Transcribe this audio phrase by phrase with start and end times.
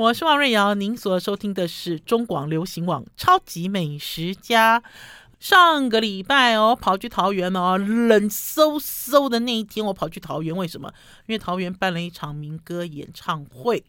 [0.00, 4.80] 我是王瑞瑶，您所收听的是中广流行网《超级美食家》。
[5.38, 10.90] 上个礼拜哦，跑去桃园哦，冷飕飕的那一天，我跑去桃园，为什么？
[11.26, 13.84] 因为桃园办了一场民歌演唱会，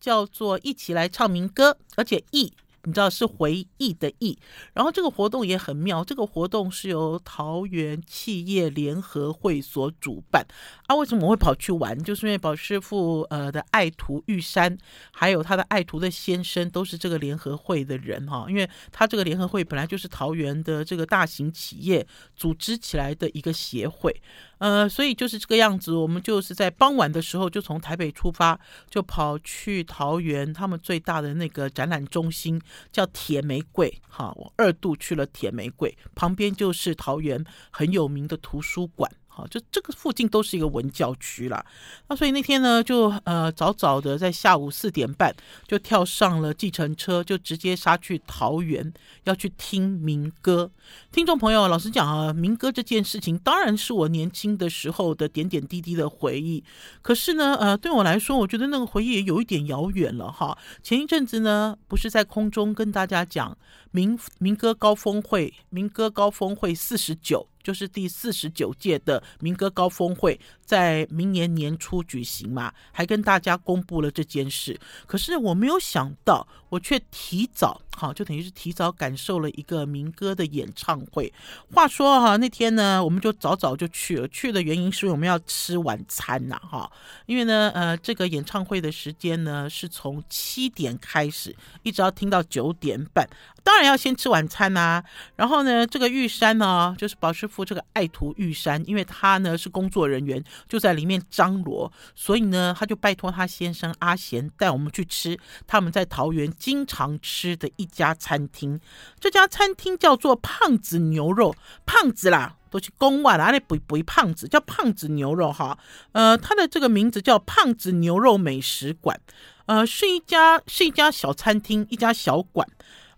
[0.00, 2.50] 叫做“一起来唱民歌”，而且“一”。
[2.84, 4.38] 你知道是回忆的忆，
[4.72, 6.04] 然后这个活动也很妙。
[6.04, 10.46] 这个活动是由桃园企业联合会所主办
[10.86, 10.94] 啊。
[10.94, 12.00] 为什么我会跑去玩？
[12.02, 14.78] 就是因为宝师傅呃的爱徒玉山，
[15.12, 18.46] 还有他的爱徒的先生都是这个联合会的人哈。
[18.48, 24.14] 因为他这个联合会本来就是桃园的这个大型企业组织起来的一个协会。
[24.58, 25.92] 呃，所以就是这个样子。
[25.92, 28.58] 我们就是在傍晚的时候就从台北出发，
[28.90, 32.60] 就跑去桃园他们最大的那个展览中心，
[32.92, 33.92] 叫铁玫瑰。
[34.08, 39.10] 哈，我二度去了铁玫瑰，旁边就是桃园很有名的图书馆。
[39.38, 41.64] 哦就这个附近都是一个文教区啦，
[42.08, 45.34] 那所以那天呢，就呃早早的在下午四点半
[45.66, 48.92] 就跳上了计程车，就直接杀去桃园，
[49.24, 50.70] 要去听民歌。
[51.12, 56.64] 听众朋友，老实讲啊，民歌这件事情当然是我年轻的时候的点点滴滴的回忆。
[57.00, 60.58] 可是呢，呃，对我来说，我觉得那个回忆也有一点遥远了哈。
[60.82, 63.56] 前一阵子呢，不是在空中跟大家讲
[63.92, 67.46] 民民歌高峰会，民歌高峰会四十九。
[67.68, 74.80] 就是第四十九届的民歌高峰会，在明年年初举行嘛，还跟大家公布了这件事。
[75.06, 81.32] 可是我没有想到，我却提早，好，就等于是提早感受了一个民歌的演唱会。
[81.72, 86.90] 话说哈，那天呢，我们就早早就去了，去的原因是我们要吃晚餐呐，哈，
[87.26, 93.28] 因为呢，呃，这个演唱会的时间呢是从七点开始，一直要听到九点半。
[93.64, 95.02] 当然要先吃晚餐呐、
[95.36, 108.80] 然后呢，这个玉山呢，就是宝师傅这个爱徒玉山，因为他呢是工作人员，就在里面张罗，所以呢，他就拜托他先生阿贤带我们去吃他们在桃园经常吃的一家餐厅。
[109.20, 111.54] 这家餐厅叫做胖子牛肉，
[111.86, 115.78] 胖子啦，都去公外哪里不不胖子，叫胖子牛肉哈。
[116.12, 119.18] 呃，他的这个名字叫胖子牛肉美食馆，
[119.66, 122.66] 呃，是一家是一家小餐厅，一家小馆。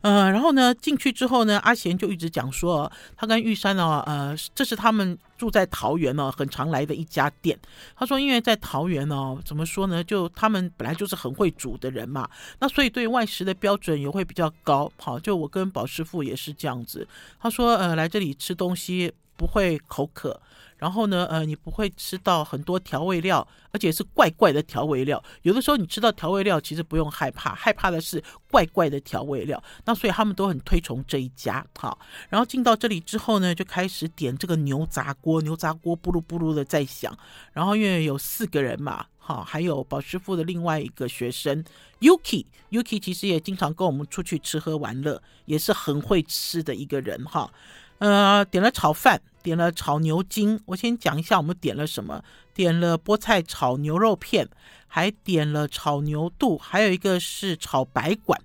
[0.03, 7.59] 呃，然后呢，进去之后呢，阿贤就一直讲说，他跟玉山呢，呃，这是他们住在桃园呢，很常来的一家店。
[7.97, 12.29] 他说，因为在桃园呢，怎么说呢，就他们本来就是很会煮的人嘛，
[12.59, 14.93] 那所以对外食的标准也会比较高。
[14.99, 17.09] 好，就我跟宝师傅也是这样子。
[17.41, 20.39] 他说，呃，来这里吃东西不会口渴。
[20.81, 25.23] 然后呢，呃，你不会吃到很多调味料，而且是怪怪的调味料。
[25.43, 28.21] 有的时候你吃到调味料，其实不用害怕，害怕的是
[28.51, 29.63] 怪怪的调味料。
[29.85, 31.65] 那所以他们都很推崇这一家。
[31.79, 31.99] 好，
[32.31, 37.17] 然后进到这里之后呢，就开始点这个牛杂锅，牛杂锅咕噜咕噜的在响。
[37.53, 41.63] 然后因为有四个人嘛，好，还有宝师傅的另外一个学生
[42.01, 47.53] Yuki，Yuki 其实也经常跟我们出去吃喝玩乐，也是很会吃的一个人哈。
[48.01, 50.59] 呃，点了炒饭，点了炒牛筋。
[50.65, 52.23] 我先讲一下我们点了什么，
[52.55, 54.49] 点了菠菜炒牛肉片，
[54.87, 58.41] 还点了炒牛肚，还有一个是炒白管。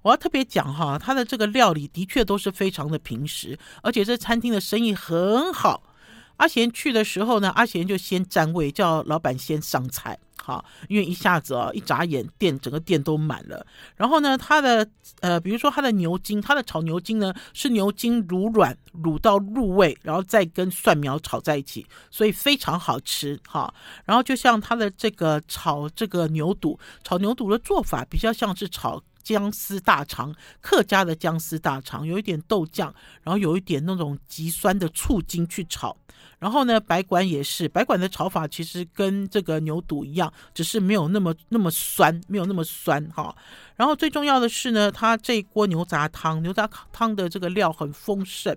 [0.00, 5.82] 我要特别讲哈，他的这个料理的确都是非常的平实，而且这餐厅的生意很好。
[6.38, 10.18] 阿贤去的时候呢，阿贤就先占位，叫老板先上菜。
[10.44, 13.66] 好，因为一下子哦，一眨眼店整个店都满了。
[13.96, 14.86] 然后呢，它的
[15.20, 23.72] 呃，比如说它的牛筋，它的炒牛筋呢是牛筋卤软，卤到入味，然后再跟蒜苗炒在一起，所以非常好吃哈。
[24.04, 35.96] 然后就像它的这个炒这个牛肚，炒牛肚的做法比较像是炒姜丝大肠，客家的姜丝大肠，有一点豆酱，然后有一点那种极酸的醋精去炒。
[36.38, 43.34] 然后呢，白管也是，白管的炒法其实跟这个牛肚一样，只是没有那么那么酸，没有那么酸哈。
[43.76, 48.54] 然后最重要的是呢，它这一锅牛杂汤，牛杂汤的这个料很丰盛，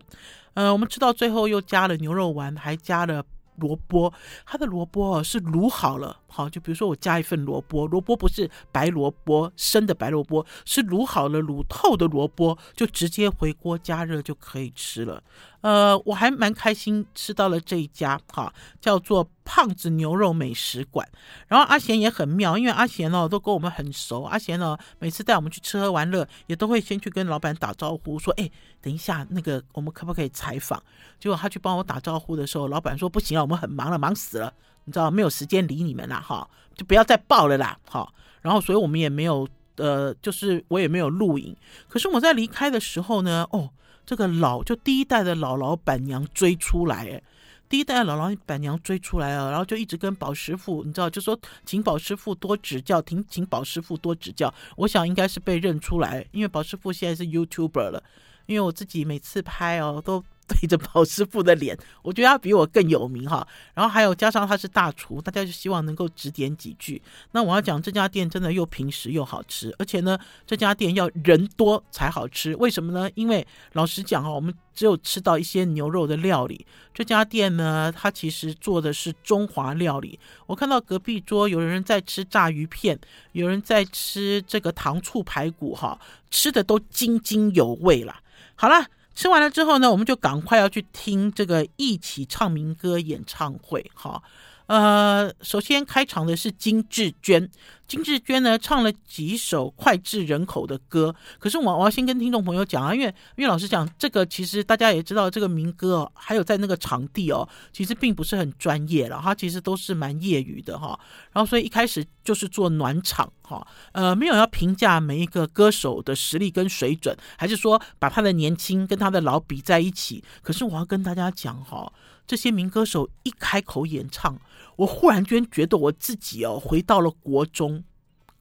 [0.54, 3.24] 呃，我们吃到最后又加了牛肉丸，还加了。
[3.60, 4.14] 萝卜，
[4.46, 15.24] 它的萝卜是卤好了，好，就比如说我加一份萝卜，萝卜不是白萝卜，生的白萝卜，是卤好了、卤透的萝卜，就直接回锅加热就可以吃了。
[15.62, 21.08] 呃，我还蛮开心吃到了这一家，哈，叫做胖子牛肉美食馆。
[21.48, 28.50] 然后阿贤也很妙，因为阿贤哦都跟我们很熟，阿贤呢每次带我们去吃喝玩乐，也都会先去跟老板打招呼，说，哎，
[28.82, 30.82] 等一下那个我们可不可以采访？
[31.20, 34.54] 结果他去帮我打招呼的时候，老板说不行啊，我们很忙了，忙死了，
[34.88, 38.12] 你知道没有时间理你们了，哈，就不要再报了啦，哈。
[38.42, 41.56] 然后所以我们也没有，呃，就是我也没有录影。
[41.88, 43.70] 可是我在离开的时候呢，哦。
[44.10, 47.22] 这个老就第一代的老老板娘追出来，哎，
[47.68, 54.54] 第一代的老老板娘追出来了，然后就一直跟宝师傅，你知道，就说请宝师傅多指教，请请宝师傅多指教。
[54.78, 58.02] 我想应该是被认出来，因为宝师傅现在是 YouTuber 了。
[58.46, 60.24] 因为我自己每次拍哦，都。
[60.48, 63.46] 对着宝师傅的脸， 我觉得他比我更有名哈。
[63.74, 67.02] 然后还有加上他是大厨，大家就希望能够指点几句。
[67.32, 72.56] 那我要讲这家店真的又平实又好吃，而且呢，这家店要人多才好吃。
[72.56, 73.10] 为什么呢？
[73.16, 76.66] 因为老实讲哈，我们只有吃到一些牛肉的料理。
[76.94, 80.18] 这家店呢，它其实做的是中华料理。
[80.46, 82.98] 我看到隔壁桌有人在吃炸鱼片，
[83.34, 86.00] 有人在吃这个糖醋排骨哈，
[86.32, 88.16] 吃的都津津有味了。
[88.56, 88.86] 好了。
[89.18, 94.22] 吃完了之后呢，我们就赶快要去听这个一起唱民歌演唱会，哈。
[94.68, 97.50] 呃，首先开场的是金志娟，
[97.88, 101.16] 金志娟呢唱了几首脍炙人口的歌。
[101.40, 111.00] 可是我我要先跟听众朋友讲啊，因为因为老实讲，这个其实大家也知道，这个民歌哦，还有在那个场地哦，其实并不是很专业了，他其实都是蛮业余的哈。
[111.32, 120.22] 然后所以一开始就是做暖场哈，呃，没有要评价每一个歌手的实力跟水准，还是说把他的年轻跟他的老比在一起。
[120.42, 121.90] 可是我要跟大家讲哈。
[122.28, 124.38] 这些民歌手一开口演唱，
[124.78, 127.84] 我忽然间觉得我自己哦，回到了国中。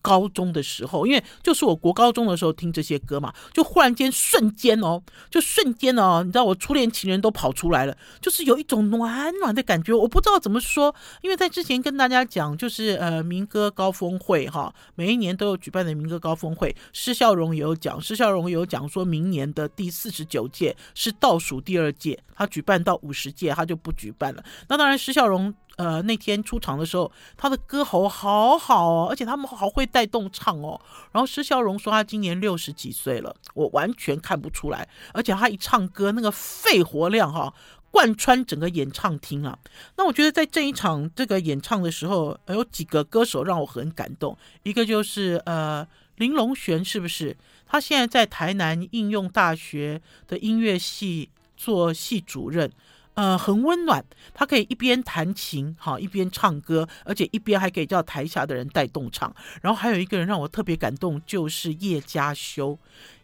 [0.03, 25.53] 高中的时候，因为就是我国高中的时候听这些歌嘛，就忽然间瞬间哦，就瞬间哦，你知道我初恋情人都跑出来了，就是有一种暖暖的感觉，我不知道怎么说，因为在之前跟大家讲，就是呃民歌高峰会哈，每一年都有举办的民歌高峰会，施孝荣也有讲，施孝荣有讲说明年的第四十九届是倒数第二届，他举办到五十届他就不举办了，那当然施孝荣。
[25.77, 30.81] 呃，那天出场的时候，他的歌喉好好哦，而且他们好会带动唱哦。
[31.13, 34.89] 然后施孝荣说他今年六十几岁了，我完全看不出来。
[35.13, 37.53] 而且他一唱歌，那个肺活量哈、
[37.91, 39.59] 贯穿整个演唱厅啊。
[39.97, 44.37] 那我觉得在这一场这个演唱的时候，有几个歌手让我很感动。
[44.63, 45.87] 一个就是呃
[46.17, 47.37] 林隆璇，是不是？
[47.67, 52.73] 他现在在台南应用大学的音乐系做系主任。
[53.17, 54.05] 呃，很温暖，
[54.35, 59.35] 他可以一边弹琴，哈，一边唱歌，而且一边还可以叫台下的人带动唱。
[59.63, 62.79] 然后还有一个人让我特别感动，就是叶佳修。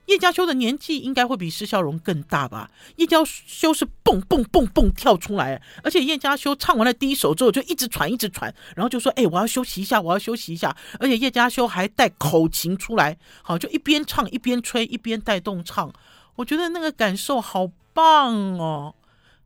[0.06, 2.71] 叶佳修的年纪应该会比施孝荣更大吧？
[2.97, 15.93] 叶佳修是蹦蹦蹦蹦跳出来，而且叶佳修唱完了第一首之后就一直喘，一直喘，然后就说：“哎，我要休息一下，我要休息一下。”而且叶佳修还带口琴出来，好，就一边唱一边吹，一边带动唱。
[16.35, 18.94] 我觉得那个感受好棒哦。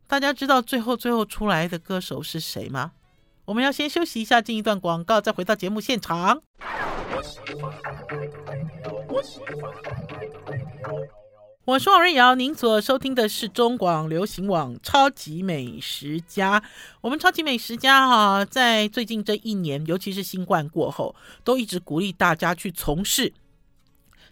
[0.08, 2.92] 大家知道最后最后出来的歌手是谁吗？
[3.44, 6.40] 我们要先休息一下，进一段广告，再回到节目现场。
[11.64, 16.60] 我是王瑞瑶，您所收听的是中广流行网《超级美食家》。
[17.00, 23.32] 我们《超级美食家》哈，在最近这一年，尤其是新冠过后，都一直鼓励大家去从事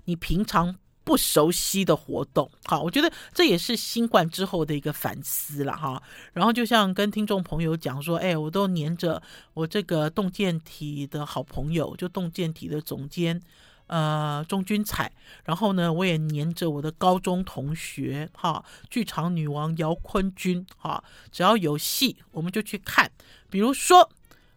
[0.05, 0.77] 你平常。
[1.05, 6.03] 不熟悉的活动，好，我觉得这也是新冠之后的一个反思了哈。
[6.33, 9.23] 然后就像跟听众朋友讲说，哎，我都黏着
[9.53, 13.41] 我这个动健体的好朋友，就动健体的总监，
[13.87, 15.12] 呃，钟君彩。
[15.45, 23.11] 然后呢，我也黏着我的高中同学，哈，剧场女王姚坤君，哈，只要有戏我们就去看，
[23.51, 24.11] 比如说。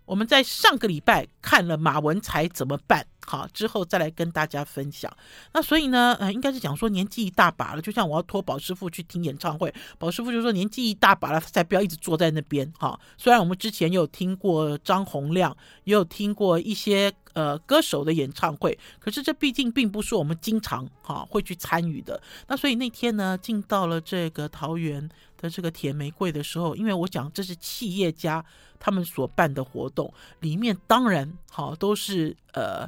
[0.08, 3.06] 我们在上个礼拜看了马文才怎么办？
[3.30, 5.12] 好，之后再来跟大家分享。
[5.54, 12.72] 那所以呢，呃，应该是讲说年纪一大把了，就像我要托宝师傅去听演唱会，宝师傅就说年纪一大把了，他才不要一直坐在那边。
[12.80, 22.22] 哈，虽然我们之前有听过张洪量，也有听过一些呃歌手的演唱会，可是这毕竟并不是我们经常哈会去参与的。
[22.48, 28.46] 那所以那天呢，进到了这个桃园的这个铁玫瑰的时候，因为我讲这是企业家。
[28.80, 32.88] 他们所办的活动里面，当然好都是呃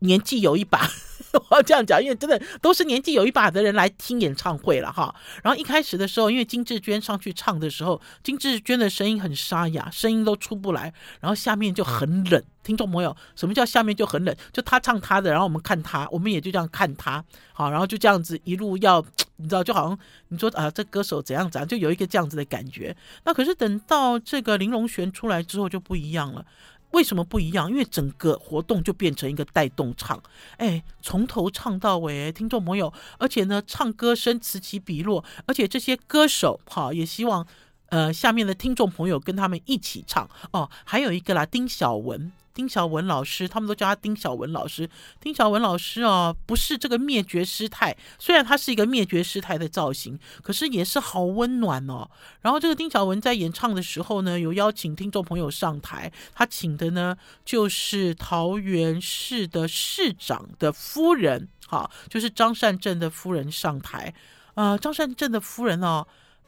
[0.00, 0.88] 年纪有一把，
[1.50, 5.14] 我要这样讲，因为真的都是年纪有一把的人来听演唱会了哈。
[5.42, 12.42] 然后一开始的时候，因为金志娟上去唱的时候，金志娟的声音很沙哑，声音都出不来，然后下面就很冷。
[12.62, 14.36] 听众朋友，什么叫下面就很冷？
[14.52, 19.04] 就他唱他的，然后我们看他，我们也就这样看他，好，然后就这样子一路要。
[19.40, 19.96] 你知道，就好像
[20.30, 22.94] 你说啊，这歌手怎样怎样，就有一个这样子的感觉。
[23.24, 26.44] 那可是等到这个林隆璇出来之后就不一样了。
[26.92, 27.70] 为什么不一样？
[27.70, 30.22] 因为整个活动就变成一个带动唱，
[30.56, 37.46] 哎，从头唱到尾，听众朋友，而且呢，唱歌声此起彼落，而且这些歌手哈也希望
[37.90, 40.68] 呃下面的听众朋友跟他们一起唱哦。
[40.84, 42.32] 还有一个啦，丁小文。
[42.58, 44.90] 丁晓文老师，他们都叫他丁晓文老师。
[45.20, 52.10] 丁晓文老师哦，不是这个灭绝师太，虽然他是一个灭绝师太的造型，可是也是好温暖哦。
[52.40, 64.12] 然后这个丁晓文在演唱的时候呢，有邀请听众朋友上台，他请的呢就是桃园市的市长的夫人，好，就是张善政的夫人上台。
[64.54, 66.04] 呃，张善政的夫人哦。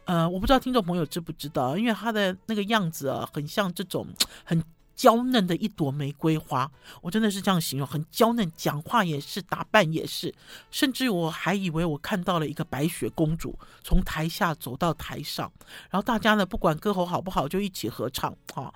[0.07, 4.05] 呃，我不知道听众朋友知不知道，因为她的那个样子啊，很像这种
[4.43, 4.61] 很
[5.01, 10.35] 娇嫩的一朵玫瑰花，我真的是这样形容，很娇嫩，讲话也是，打扮也是，
[10.71, 15.51] 甚至我还以为我看到了一个白雪公主从台下走到台上，
[15.89, 18.37] 然后大家呢，不管歌喉好不好，就一起合唱。
[18.53, 18.71] 哈、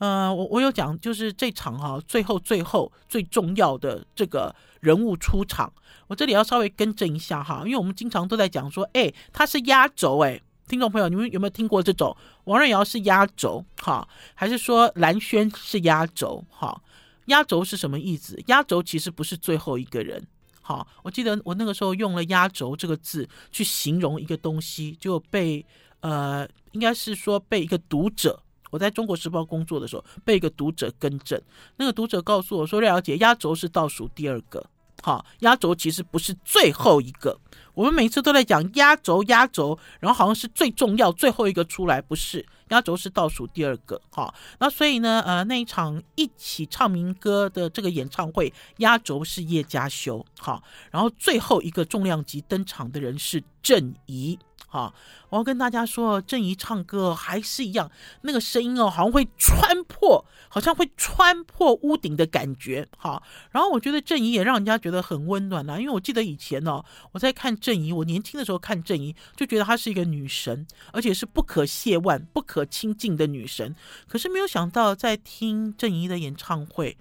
[0.00, 5.72] 嗯，我我有讲，就是这场哈、最后最后最重要的这个人物出场，
[6.08, 10.42] 我这里要稍微更正一下哈，因为我们经常都在讲说，哎，他是压轴，哎。
[10.70, 13.64] 听众朋友，你们有没有听过这种王瑞瑶是压轴？
[13.82, 16.44] 哈，还是说蓝轩是压轴？
[16.48, 16.80] 哈，
[17.24, 18.40] 压轴是什么意思？
[18.46, 20.24] 压轴其实不是最后一个人。
[20.62, 25.66] 好，我记得我那个时候用了“压轴”这个字去形容一个东西，就被
[26.02, 31.40] 呃，应该是说被一个读者，我在中国时报工作的时候被一个读者更正。
[31.78, 34.64] 那个读者告诉我说：“瑞瑶姐，压轴是倒数第二个。”
[35.02, 37.36] 好，压轴其实不是最后一个。
[37.74, 44.00] 我们每次都在讲压轴，压轴，然后好像是最重要最后一个出来，不是，压轴是倒数第二个。
[44.10, 50.24] 哈，那所以呢，呃，那一场一起唱民歌的这个演唱会，压轴是叶佳修。
[50.38, 54.38] 哈，然后最后一个重量级登场的人是郑怡。
[54.72, 54.94] 好，
[55.30, 57.90] 我要跟大家说，郑怡唱歌还是一样，
[58.22, 62.86] 那个声音哦，好像会穿破，好像会穿破屋顶的感觉。
[62.96, 73.74] 好，然后我觉得郑怡也让人家觉得很温暖啊，因为我记得以前哦，我在看郑怡，我年轻的时候看郑怡，就觉得她是一个女神，而且是不可亵玩、不可亲近的女神。
[74.06, 76.96] 可是没有想到，在听郑怡的演唱会。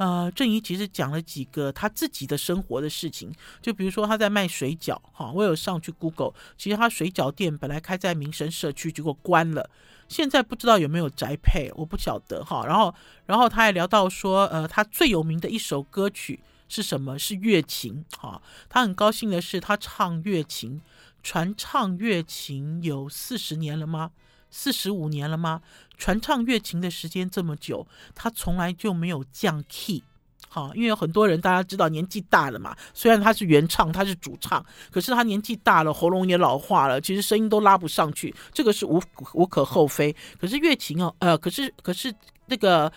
[0.00, 3.30] 呃，郑怡其实讲了几个他自己的生活的事情，
[3.60, 9.68] 就比如说他在卖水饺，哈，我有上去 Google，其实他水饺店本来开在民生社区，结果关了，
[10.08, 12.64] 现在不知道有没有宅配，我不晓得哈。
[12.66, 12.94] 然后，
[13.26, 17.18] 然后他还聊到说，呃，他最有名的一首歌曲是什么？
[17.18, 18.40] 是《月琴》哈。
[18.70, 20.80] 他很高兴的是，他唱《月琴》，
[21.22, 24.12] 传唱《月琴》有四十年了吗？
[24.50, 25.62] 四十五年了吗？
[25.96, 30.02] 传唱乐琴的时间这么久，他从来就没有降 key。
[30.48, 39.00] 好，因为有很多人大家知道年纪大了嘛，虽然他是原唱，他是主唱，可是他年纪大了，喉咙也老化了，其实声音都拉不上去，这个是无
[39.34, 40.14] 无可厚非。
[40.40, 42.14] 可是乐琴哦，呃，可是可是
[42.46, 42.92] 那个。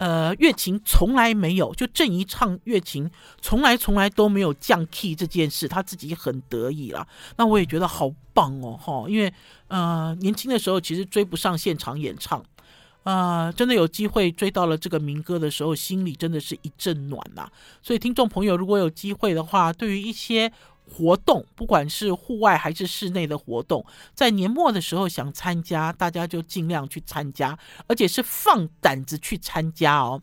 [0.00, 3.10] 呃，月琴从来没有，就郑怡唱月琴，
[3.42, 7.06] 从来从来都没有降 key 这件事，他自己很得意啦。
[7.36, 9.30] 那我也觉得好棒哦，哈，因为
[9.68, 12.42] 呃，年轻的时候其实追不上现场演唱，
[13.02, 17.46] 呃，真的有机会追到了这个民歌的时候，心里真的是一阵暖呐。
[17.82, 20.50] 所以听众朋友，如果有机会的话，对于一些。
[20.90, 27.56] 活动，不管是户外还是室内的活动，在年末的时候想参加，大家就尽量去参加，
[27.86, 30.20] 而且是放胆子去参加哦。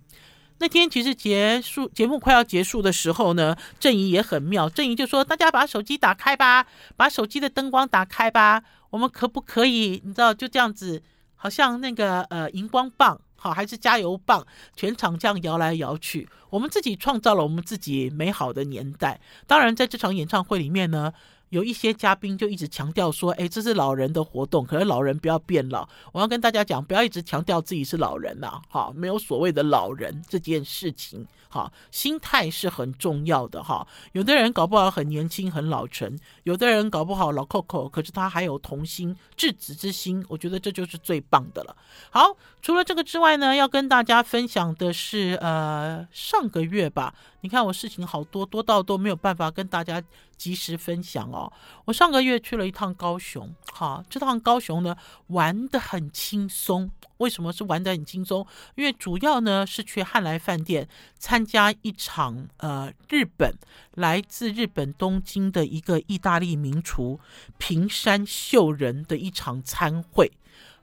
[0.59, 10.01] 那天其实结束节目快要结束的时候呢，郑怡也很妙，郑怡就说：“大家把手机打开吧，把手机的灯光打开吧，我们可不可以？
[10.03, 11.03] 你知道，就这样子，
[11.35, 19.21] 好像那个呃荧光棒。”好，还是加油棒，全场这样摇来摇去，我们自己创造了我们自己美好的年代。
[19.45, 21.13] 当然，在这场演唱会里面呢，
[21.49, 31.25] 有一些嘉宾就一直强调说：“哎，这是老人的活动，可是老人不要变老。”我要跟大家讲，不要一直强调自己是老人呐，哈，没有所谓的老人这件事情。
[31.57, 33.87] 哈，心态是很重要的哈。
[34.11, 41.75] 有的人搞不好很年轻很老成，有的人搞不好老扣扣，可是他还有童心稚子之心，我觉得这就是最棒的了。
[42.11, 50.03] 好，除了这个之外呢，要跟大家分享的是，呃，上个月吧，你看我事情好多，多到都没有办法跟大家
[50.37, 51.51] 及时分享哦。
[51.85, 54.95] 我上个月去了一趟高雄，哈，这趟高雄呢
[55.27, 56.91] 玩得很轻松。
[57.17, 58.45] 为什么是玩得很轻松？
[58.75, 63.55] 因为主要呢是去汉来饭店参加一场呃日本
[63.95, 67.19] 来自日本东京的一个意大利名厨
[67.57, 70.31] 平山秀人的一场餐会，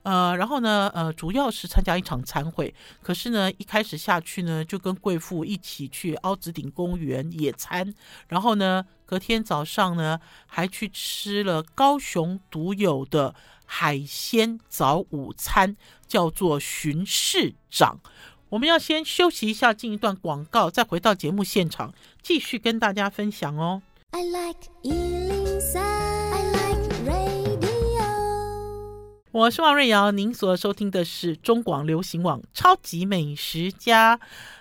[0.03, 7.93] 呃，然后呢呃主要是参加一场餐会，可是呢一开始下去呢就跟贵妇一起去凹子顶公园野餐，
[8.27, 13.33] 然后呢隔天早上呢还去吃了高雄独有的。
[13.65, 15.75] 海鲜早午餐
[16.07, 17.99] 叫做巡市长，
[18.49, 23.81] 我们要先休息一下，进一段广告，再回到节目现场，继续跟大家分享哦。
[24.11, 24.69] I like
[29.31, 34.15] 我是王瑞瑶，您所收听的是中广流行网《超级美食家》。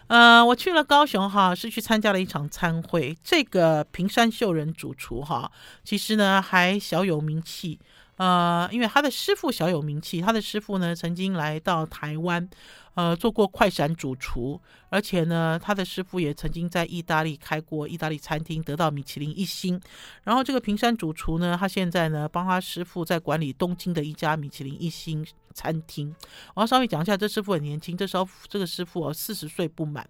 [0.08, 3.16] 呃，我去了高雄哈，是去参加了一场餐会。
[3.22, 5.52] 这个平山秀人主厨哈，
[5.84, 7.78] 其实呢还小有名气。
[8.16, 12.48] 呃，因为他的师傅小有名气，他的师傅呢曾经来到台湾，
[12.94, 19.80] 呃，做过快闪主厨，而且呢，他的师傅也曾经在意大利开过意大利餐厅，得到米其林一星。
[20.22, 26.14] 然后这个平山主厨呢，他现在呢帮他师傅在管理东京的一家米其林一星餐厅。
[26.54, 30.08] 我要稍微讲一下，这师傅很年轻，这时候这个师傅哦四十岁不满。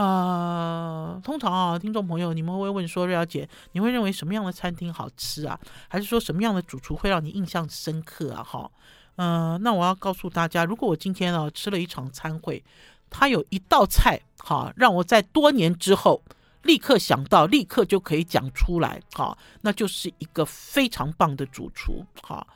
[0.00, 5.60] 呃，通常啊，听众朋友，你们会问说，瑞瑶姐，你会认为什么样的餐厅好吃啊？
[5.88, 8.42] 还是说什么样的主厨会让你印象深刻啊？
[8.42, 8.70] 哈，
[9.16, 12.64] 嗯，那我要告诉大家，如果我今天啊吃了一场餐会，
[13.10, 16.22] 他有一道菜，哈，让我在多年之后
[16.62, 22.46] 立刻想到，立刻就可以讲出来，哈，那就是一个非常棒的主厨，哈，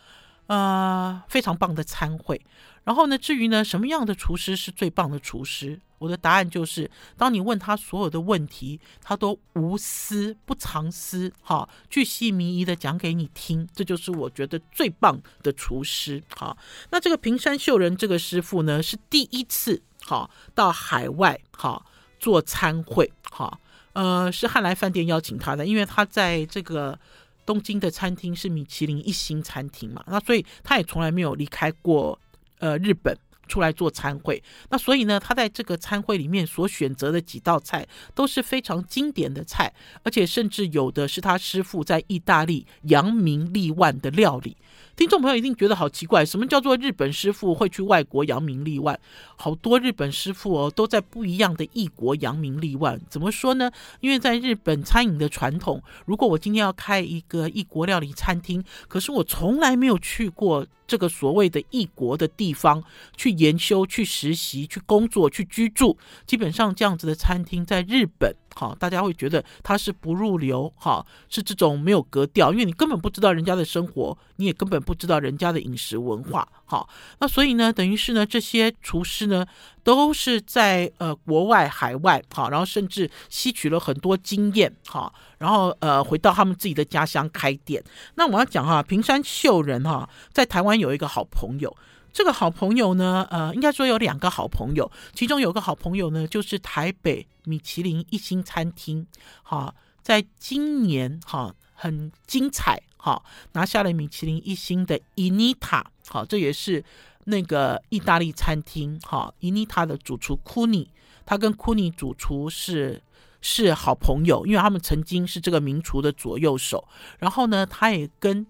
[0.47, 2.41] 呃，非常棒的餐会。
[2.85, 5.81] 然后呢，至于呢，什么样的厨师是最棒的厨师？
[5.99, 16.23] 我的答案就是，当你问他所有的问题，他都无私不藏私，哈，巨细靡遗的讲给你听，这就是我觉得最棒的厨师。
[16.37, 16.55] 哈，
[16.91, 21.83] 那这个平山秀人这个师傅呢，是第一次哈到海外哈
[22.19, 23.59] 做餐会，哈，
[23.95, 26.99] 呃，是汉来饭店邀请他的，因为他在这个
[27.47, 32.21] 东京的餐厅是米其林一星餐厅嘛，那所以他也从来没有离开过。
[32.65, 33.15] 呃，日本
[33.47, 39.71] 出来做餐会，那所以呢，他在这个餐会里面所选择的几道菜都是非常经典的菜，
[40.03, 44.57] 而且甚至有的是他师傅在意大利扬名立万的料理。
[44.97, 48.99] 听众朋友一定觉得好奇怪，什么叫做日本师傅会去外国扬名立万？
[49.37, 52.99] 好多日本师傅哦，都在不一样的异国扬名立万。
[53.11, 53.71] 怎么说呢？
[54.01, 62.81] 因为在日本餐饮的传统，如果我今天要开一个异国料理餐厅，可是我从来没有去过这个所谓的异国的地方
[63.17, 68.33] 去研修、去实习、去工作、去居住，基本上这样子的餐厅在日本。
[68.55, 79.45] 好，大家会觉得它是不入流，哈，是这种没有格调，因为你根本不知道人家的生活，你也根本不知道人家的饮食文化，好，那所以呢，等于是呢，这些厨师呢，
[79.85, 87.85] 都是在呃国外、海外，好，然后甚至吸取了很多经验，哈，然后呃回到他们自己的家乡开店。
[88.17, 91.77] 那我要讲哈，平山秀人哈，在台湾有一个好朋友。
[92.17, 99.05] 这个好朋友呢，呃，应该说有两个好朋友，其中有个好朋友呢，就是台北米其林一星餐厅，
[99.43, 103.21] 哈，在今年哈很精彩，哈
[103.55, 106.85] 拿下了米其林一星的伊妮塔，好，这也是
[107.25, 110.91] 那个意大利餐厅，哈，伊妮塔的主厨库尼，
[111.27, 113.03] 他跟库尼主厨是
[113.41, 116.87] 是好朋友，因为他们曾经是这个名厨的左右手，
[117.19, 118.47] 然后呢，他也跟。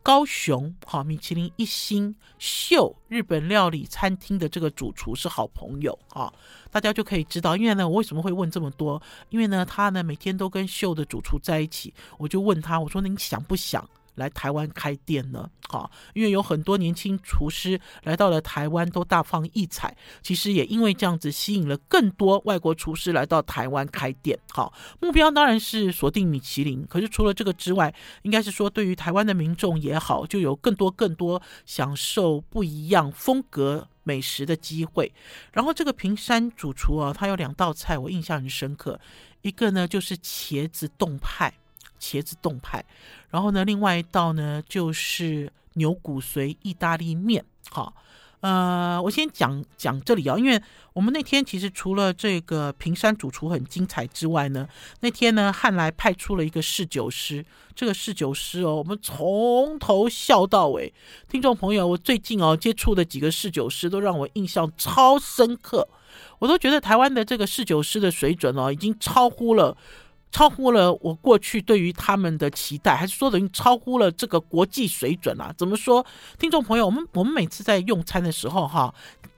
[0.00, 6.32] 高雄哈，米其林一星秀日本料理餐厅的这个主厨是好朋友啊，
[6.70, 9.02] 大家就可以知道，因为呢，我为什么会问这么多？
[9.28, 13.86] 因为呢，他呢每天都跟秀的主厨在一起，我就问他，我说你想不想？
[14.18, 15.48] 来台湾开店呢？
[15.68, 19.94] 好，因为有很多年轻厨师来到了台湾，都大放异彩。
[20.22, 24.38] 其实也因为这样子，吸引了更多外国厨师来到台湾开店。
[24.50, 26.86] 好，目标当然是锁定米其林。
[26.86, 35.12] 可是除了这个之外，应该是说对于台湾的民众也好，就有更多更多享受不一样风格美食的机会。
[35.52, 38.98] 然后这个平山主厨啊，他有两道菜我印象很深刻，
[39.42, 41.52] 一个呢就是茄子冻派。
[42.00, 42.84] 茄子冻派，
[43.30, 47.44] 然后呢，另外一道呢就是牛骨髓意大利面。
[47.70, 47.92] 好，
[48.40, 50.60] 呃，我先讲讲这里啊，因为
[50.92, 54.66] 我们那天其实除了这个平山主厨很精彩之外呢，
[55.00, 60.92] 那天呢汉来派出了一个侍酒师，这个侍酒师哦，我们从头笑到尾。
[61.28, 65.86] 听众朋友，我最近哦接触的几个侍酒师都让我印象超深刻，
[66.38, 69.76] 我都觉得台湾的这个侍酒师的水准哦，已经超乎了。
[70.30, 75.52] 超乎了我过去对于他们的期待，还是说等于超乎了这个国际水准啊？
[75.56, 76.04] 怎么说？
[76.38, 78.94] 听众朋友，我们我们每次在用餐的时候，哈，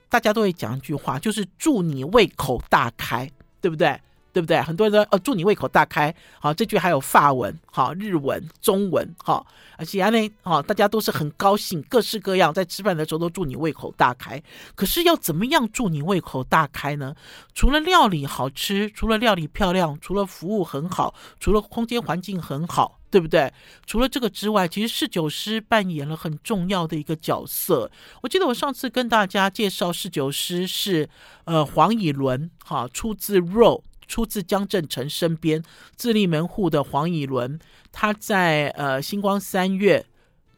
[0.09, 3.99] 大家都会讲一句话，就是祝你胃口大开，对不对？
[4.33, 4.61] 对不对？
[4.61, 6.13] 很多人说，呃，祝你胃口大开。
[6.39, 9.45] 好，这句还有法文、好日文、中文，好，
[9.77, 14.41] 而且呢，好，大家都是很高兴，各式各样，在吃饭的时候都祝你胃口大开。
[14.75, 17.13] 可是要怎么样祝你胃口大开呢？
[17.53, 23.51] 除了料理好吃，除了料理漂亮，除了服务很好，除了空间环境很好，对不对？
[23.85, 27.91] 除了这个之外，其实侍酒师扮演了很重要的一个角色。
[28.21, 31.09] 我记得我上次跟大家介绍侍酒师是
[31.45, 33.83] 呃黄以伦，哈，出自 RO。
[34.11, 35.63] 出自江振诚身边
[35.95, 37.57] 自立门户的黄以伦，
[37.93, 40.05] 他在呃星光三月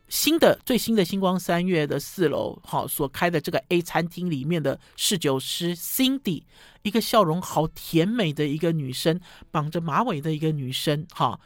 [0.10, 6.42] 新的最新的星光三月的四楼，好所开的这个 A 餐厅里面的侍酒师 Cindy，
[6.82, 9.20] 一个笑容好甜美的一个女生，
[9.52, 11.40] 绑着马尾的一个女生，哈，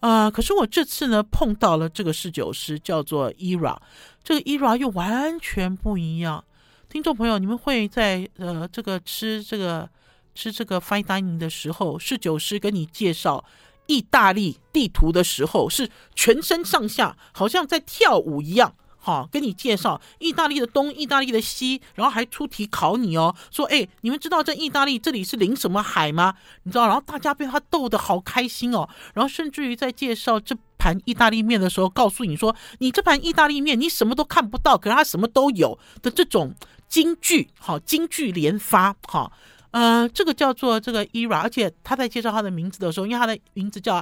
[0.00, 3.78] 啊，可是我这次呢碰到了这个侍酒师叫做 Era，
[4.22, 6.44] 这个 Era 又完全不一样。
[6.90, 9.88] 听众朋友，你们会在呃这个吃这个
[10.34, 13.44] 吃这个 fine dining 的时候，侍酒师跟你介绍。
[13.86, 26.34] 意大利地图的时候，是全身上下好像在跳舞一样，哈，跟你介绍意大利的东、意大利的西，然后还出题考你哦，说，哎，你们知道这意大利这里是临什么海吗？
[26.62, 36.54] 你知道，然后大家被他逗得好开心哦，然后甚至于在介绍这盘意大利面的时候，告诉你说，你这盘意大利面你什么都看不到，可是它什么都有的这种
[36.88, 39.30] 金句，好，金句连发，哈。
[39.74, 44.00] 呃，这个叫做这个 Era，而且他在介绍他的名字的时候，因为他的名字叫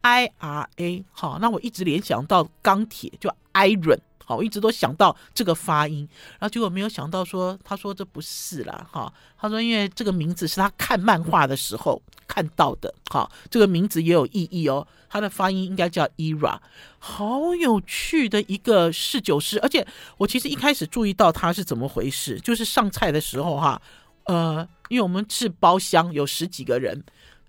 [0.00, 16.56] IRA，好，那我一直联想到钢铁，就 Iron，好，我一直都想到这个发音，然后结果没有想到说，他说这不是啦，哈，他说因为这个名字是他看漫画的时候看到的，好，这个名字也有意义哦，他的发音应该叫 Era，
[17.00, 19.84] 好有趣的一个侍酒师，而且
[20.16, 23.82] 我其实一开始注意到他是怎么回事，就是上菜的时候哈。
[24.28, 27.02] 呃，因为我们是包厢，有十几个人，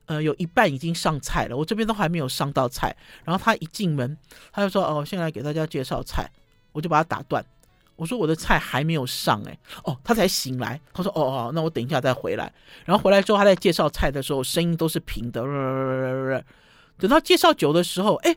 [0.05, 2.95] 呃，有一半已经上菜了，我这边都还没有上到菜。
[3.23, 4.17] 然后他一进门，
[4.51, 6.29] 他就说：“哦，现在给大家介绍菜。”
[6.71, 7.43] 我就把他打断，
[7.95, 12.53] 我说：“我的菜还没有上。”哎，哦，他才醒来，他说：“哦哦，那我等一下再回来。”
[12.85, 15.41] 然后回来之后，他在介绍菜的时候，声音都是平的。
[16.99, 18.35] 等到介绍酒的时候，哎，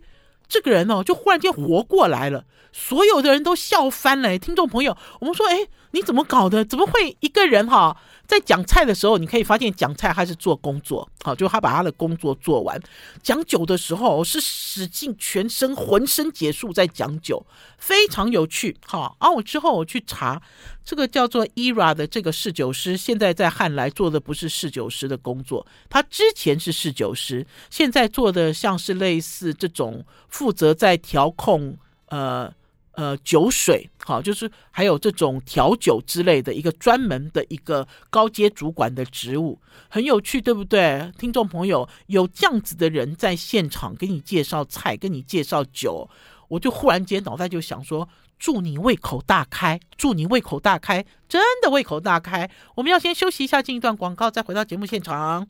[0.49, 4.39] 这个人哦，就忽然间活过来了，所有的人都笑翻了。
[4.39, 6.65] 听众朋友，我们说：“哎，你怎么搞的？
[6.65, 12.81] 怎么会一个人哈？”在讲菜的时候，你可以发现讲菜他是做工作，好，就他把他的工作做完。
[13.23, 17.45] 讲酒的时候是使尽全身浑身解数在讲酒，
[17.77, 18.75] 非常有趣。
[18.87, 20.41] 好，然后我之后我去查
[20.83, 32.51] 这个叫做 Era 的这个侍酒师，现在在汉来做的不是侍酒师的工作，他之前是侍酒师，现在做的像是类似这种负责在调控，呃。
[32.93, 41.11] 呃，酒水好，就是还有这种调酒之类的一个专门的一个高阶主管的职务，很有趣，对不对？
[41.19, 46.11] 听众朋友，有这样子的人在现场给你介绍菜，跟你介绍酒，
[46.49, 52.51] 我就忽然间脑袋就想说，祝你胃口大开，祝你胃口大开，真的胃口大开。
[52.75, 55.49] 我们要先休息一下，进一段广告，再回到节目现场。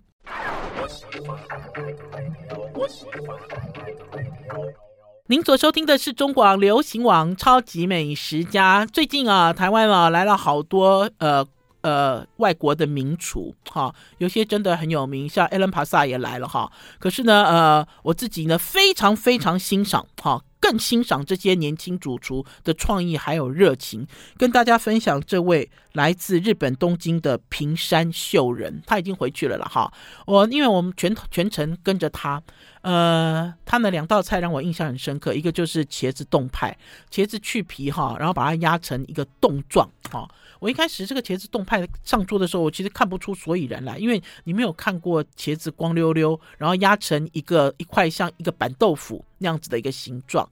[5.32, 8.84] 您所收听的是中广流行网《超级美食家》。
[8.92, 11.42] 最近啊，台湾啊来了好多呃
[11.80, 16.70] 呃外国的名厨哈，有些真的很有名，像 Alan Passer 也来了哈。
[16.98, 20.42] 可是呢，呃，我自己呢非常非常欣赏哈。
[20.60, 29.92] 更欣赏这些年轻主厨的创意还有热情，跟大家分享这位来自日本东京的平山秀人，他已经回去了了哈。
[30.24, 32.40] 我因为我们全全程跟着他，
[32.82, 36.76] 呃，他的两道菜让我印象很深刻，一个就是茄子冻派，
[37.10, 40.28] 茄子去皮哈，然后把它压成一个冻状哈。
[40.58, 50.48] 我一开始这个茄子冻派上桌的时候，我其实看不出所以然来，因为你没有看过茄子光溜溜，然后压成一个一块像一个板豆腐那样子的一个形状。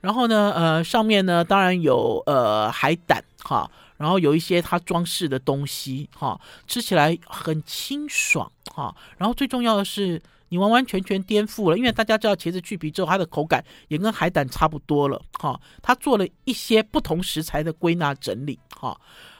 [0.00, 8.94] 然后呢，呃，上面呢当然有呃海胆哈，然后有一些它装饰的东西哈，吃起来很清爽哈。
[9.16, 10.20] 然后最重要的是，
[10.54, 15.60] 你完完全全颠覆了，因为大家知道茄子去皮之后，它的口感也跟海胆差不多了哈。
[15.82, 18.96] 他做了一些不同食材的归纳整理哈。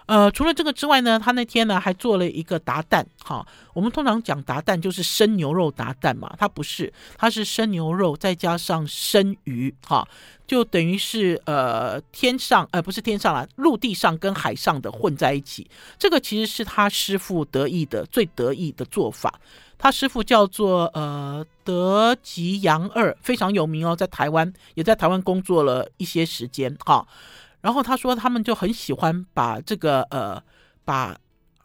[0.07, 10.07] 呃，除了这个之外呢，他那天呢还做了一个达旦，哈，我们通常讲达旦就是生牛肉达旦嘛，它不是，它是生牛肉再加上生鱼，哈，
[10.47, 19.41] 就等于是呃天上呃不是天上啦，陆地上跟海上的混在一起，这个其实是他师傅得意的最得意的做法，
[19.85, 27.07] 他师傅叫做呃德吉杨二，非常有名哦，在台湾也在台湾工作了一些时间，哈。
[27.61, 30.43] 然后他说，他们就很喜欢把这个呃，
[30.87, 31.15] 把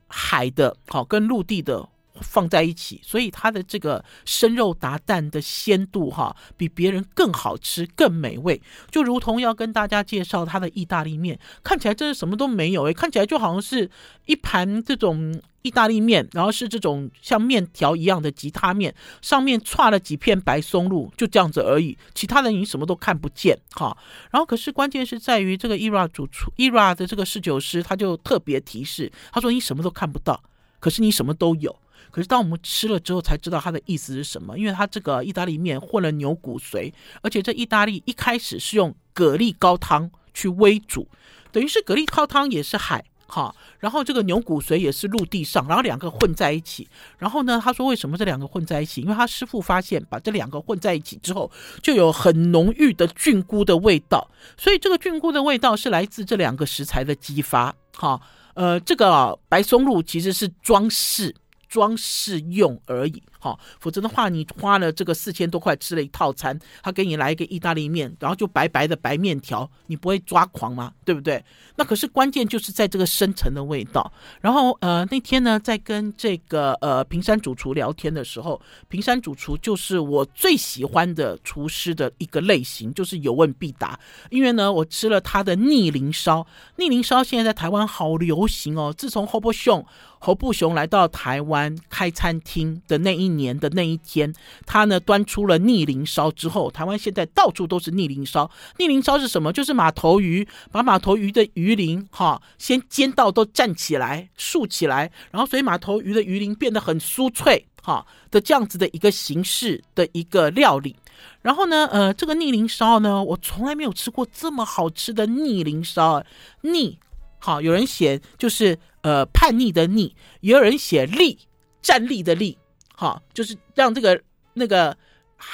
[0.09, 8.61] 海的好跟陆地的放在一起，所以他的这个生肉达蛋的鲜度哈，比别人更好吃、更美味。
[8.91, 13.89] 就如同要跟大家介绍他的意大利面，看起来真的什么都没有诶，看起来就好像是
[14.25, 15.41] 一盘这种。
[15.61, 21.97] 意大利面，然后是这种像面条一样的吉他面，上面串了几片白松露，就这样子而已。
[22.13, 23.97] 其他的你什么都看不见，哈。
[24.31, 30.41] 然后可是关键是在于这个 Era 主厨，Era 的这个侍酒师，他就特别提示，他说你什么都看不到，
[30.79, 31.75] 可是你什么都有。
[32.11, 36.91] 可是当我们吃了之后才知道它的意思是什么，因为它这个意大利面混了牛骨髓，
[37.21, 41.07] 而且这意大利一开始是用蛤蜊高汤去煨煮，
[41.51, 43.05] 等于是蛤蜊高汤也是海。
[43.29, 46.87] 好，然后这个牛骨髓也是陆地上，然后两个混在一起。
[47.17, 49.01] 然后呢，他说为什么这两个混在一起？
[49.01, 51.49] 因为他师傅发现，把这两个混在一起之后，
[51.81, 54.27] 就有很浓郁的菌菇的味道。
[54.57, 57.73] 所以这个菌菇的味道是来自这两个食材的激发。
[57.95, 58.19] 好，
[58.55, 61.35] 呃，这个，白松露其实是装饰。
[61.69, 70.93] 装饰用而已，好，否则的话，你花了这个四千多块吃了一套餐，他给你来一个意大利面，然后就白白的白面条，你不会抓狂吗？
[71.05, 71.43] 对不对？
[71.75, 74.11] 那可是关键就是在这个深层的味道。
[74.41, 83.97] 然后呃，那天呢，在跟这个呃平山主厨聊天的时候，平山主厨就是我最喜欢的厨师的一个类型，就是有问必答。
[84.29, 89.85] 因为呢，我吃了他的逆鳞烧，逆鳞烧现在在台湾好流行哦，自从 Hobo 熊。
[90.21, 94.33] 侯布雄来到台湾开餐厅的那一年的那一天，
[94.65, 98.49] 他呢端出了逆鳞烧之后，台湾现在到处都是逆鳞烧。
[98.77, 99.51] 逆鳞烧是什么？
[99.51, 110.95] 就是马头鱼，把马头鱼的鱼鳞哈先煎到都站起来、竖起来，然后所以马头鱼的鱼鳞变得很酥脆哈的这样子的一个形式的一个料理。
[111.41, 116.23] 然后呢，呃，这个逆鳞烧呢，我从来没有吃过这么好吃的逆鳞烧，
[116.61, 116.97] 逆。
[117.41, 121.39] 好，有人写就是呃叛逆的逆，也有人写立
[121.81, 122.57] 站立的立，
[122.99, 124.21] 好，就是让这个
[124.55, 124.93] 那个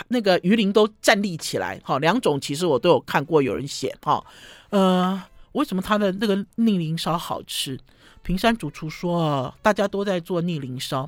[0.07, 1.79] 那个鱼鳞都站立起来。
[1.83, 4.25] 好，两种其实我都有看过，有人写哈，
[4.71, 7.79] 呃，为什么他的那个逆鳞烧好吃？
[8.23, 11.07] 平山主厨说，大家都在做逆鳞烧，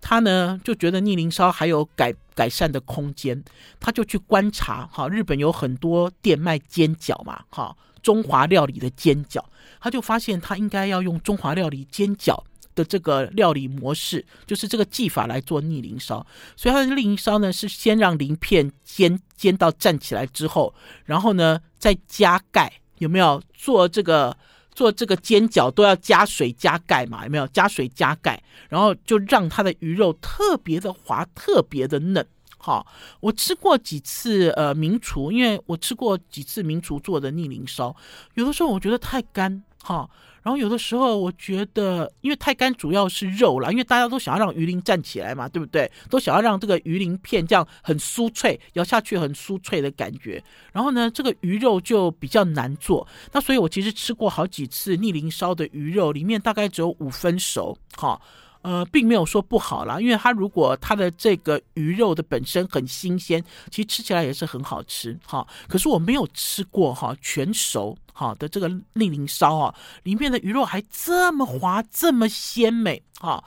[0.00, 3.40] 他呢就觉得逆鳞烧还有改改善的空间，
[3.78, 4.88] 他就去观察。
[4.90, 7.76] 哈，日本有很多店卖煎饺嘛，哈。
[8.02, 9.40] 中华料理的煎饺，
[9.80, 12.42] 他就发现他应该要用中华料理煎饺
[12.74, 16.26] 的这个料理模式，就是这个技法来做逆鳞烧。
[16.56, 24.36] 所以它的逆龄烧呢，是先让鳞片煎煎到站起来之后，然后呢再加盖，有没有做这个
[24.74, 27.24] 做这个煎饺都要加水加盖嘛？
[27.24, 28.42] 有没有加水加盖？
[28.68, 32.26] 然后就让它的鱼肉特别的滑，特别的嫩。
[32.56, 32.86] 好，
[33.18, 37.94] 我吃过几次呃名厨，因为我吃过几次名厨做的逆鳞烧，
[38.34, 40.08] 有的时候我觉得太干哈，
[40.42, 45.90] 然后有的时候我觉得因为太干主要是肉啦，因为大家都想要让鱼鳞站起来嘛，对不对？
[46.10, 50.42] 都想要让这个鱼鳞片这样很酥脆，咬下去很酥脆的感觉。
[50.72, 58.20] 然后呢，这个鱼肉就比较难做，那所以我其实吃过好几次逆鳞烧的鱼肉，里面大概只有五分熟，哈。
[58.62, 65.46] 呃，并没有说不好啦，因为它如果它的这个鱼肉的本身很新鲜，其实吃起来也是很好吃哈。
[65.68, 73.42] 可是我没有吃过哈全熟哈的这个逆龄烧哈，里面的鱼肉还这么滑，这么鲜美哈。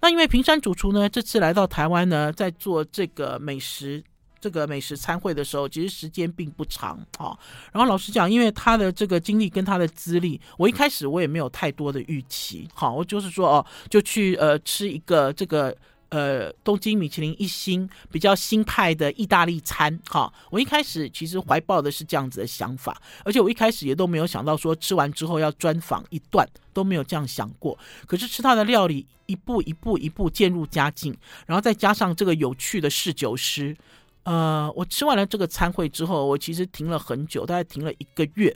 [0.00, 4.02] 那因为平山主厨呢，这次来到台湾呢，在做这个美食。
[4.40, 7.36] 这个美食餐会的时候，其实时间并不长啊。
[7.72, 12.66] 然后老实讲，因为他的这个经历跟他的资历，我一开始我也没有太多的预期。
[12.72, 15.76] 好，我就是说哦，就去呃吃一个这个
[16.08, 20.00] 呃东京米其林一星比较新派的意大利餐。
[20.08, 27.78] 哈，我一开始其实怀抱的是这样子的想法，而且我一开始也都没有想到说吃完之后要专访一段，都没有这样想过。
[28.06, 33.76] 可是吃他的料理，一步一步一步渐入佳境，然后再加上这个有趣的侍酒师。
[34.24, 38.54] 呃，我吃完了这个餐会之后，我其实停了很久，大概停了一个月，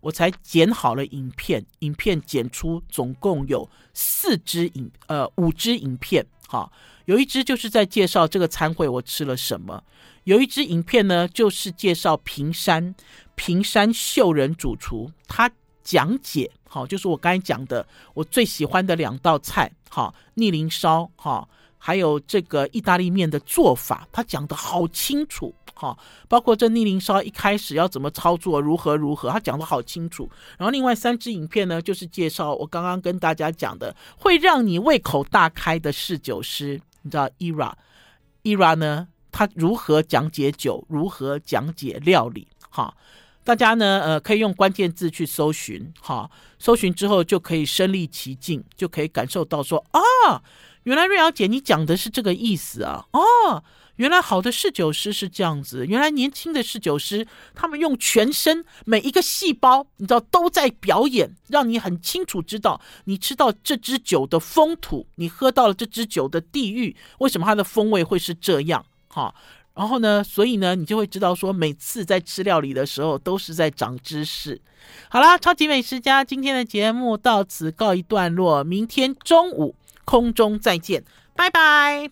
[0.00, 1.64] 我才剪好了影片。
[1.80, 6.26] 影片剪出总共有四支影，呃，五支影片。
[6.48, 6.70] 哈，
[7.04, 9.82] 有一支就是在介绍这个餐会我吃了什么，
[10.24, 12.94] 有一支影片呢，就是介绍平山
[13.34, 15.50] 平山秀人主厨他
[15.82, 21.48] 讲解，好，就是我刚才讲的我最喜欢的两道菜，哈，逆鳞烧，哈。
[21.84, 30.30] 还有这个意大利面的做法，他讲得好清楚，哈，包括这逆龄烧一开始要怎么操作，如何如何，他讲得好清楚。
[30.56, 42.94] 然后另外三支影片呢，就是介绍我刚刚跟大家讲的，会让你胃口大开的侍酒师，你知道 Ira，Ira 呢，他如何讲解酒，如何讲解料理，哈，
[43.42, 50.40] 大家呢，呃，可以用关键字去搜寻，哈，搜寻之后就可以身临其境，就可以感受到说啊。
[50.84, 53.06] 原来瑞瑶姐，你讲的是这个意思啊！
[53.12, 53.62] 哦，
[53.96, 55.86] 原来好的侍酒师是这样子。
[55.86, 68.84] 原来年轻的侍酒师，他们用全身每一个细胞，你知道都在表演，让你很清楚知道，你吃到这支酒的风土，你喝到了这支酒的地域，为什么它的风味会是这样？
[69.06, 69.32] 哈，
[69.74, 74.60] 然后呢，所以呢，你就会知道说，每次在吃料理的时候，都是在长知识。
[75.08, 79.76] 好啦，超级美食家今天的节目到此告一段落，明天中午。
[80.04, 81.04] 空中再见，
[81.36, 82.00] 拜拜。